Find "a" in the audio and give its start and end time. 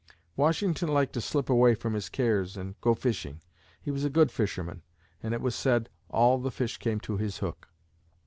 4.03-4.09